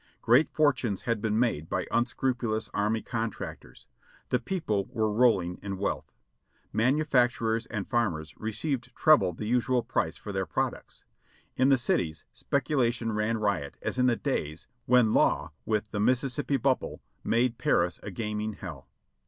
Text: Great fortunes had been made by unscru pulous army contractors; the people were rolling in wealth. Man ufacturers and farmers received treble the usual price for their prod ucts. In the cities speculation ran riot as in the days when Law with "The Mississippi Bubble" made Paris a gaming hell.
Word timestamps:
Great 0.23 0.49
fortunes 0.49 1.03
had 1.03 1.21
been 1.21 1.37
made 1.37 1.69
by 1.69 1.85
unscru 1.91 2.33
pulous 2.35 2.71
army 2.73 3.03
contractors; 3.03 3.85
the 4.29 4.39
people 4.39 4.85
were 4.89 5.13
rolling 5.13 5.59
in 5.61 5.77
wealth. 5.77 6.11
Man 6.73 6.97
ufacturers 6.97 7.67
and 7.67 7.87
farmers 7.87 8.33
received 8.37 8.95
treble 8.95 9.33
the 9.33 9.45
usual 9.45 9.83
price 9.83 10.17
for 10.17 10.31
their 10.31 10.47
prod 10.47 10.73
ucts. 10.73 11.03
In 11.55 11.69
the 11.69 11.77
cities 11.77 12.25
speculation 12.31 13.11
ran 13.13 13.37
riot 13.37 13.77
as 13.83 13.99
in 13.99 14.07
the 14.07 14.15
days 14.15 14.65
when 14.87 15.13
Law 15.13 15.51
with 15.67 15.91
"The 15.91 15.99
Mississippi 15.99 16.57
Bubble" 16.57 17.03
made 17.23 17.59
Paris 17.59 17.99
a 18.01 18.09
gaming 18.09 18.53
hell. 18.53 18.87